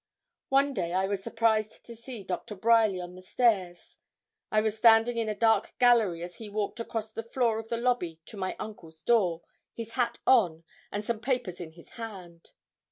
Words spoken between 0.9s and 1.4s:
I was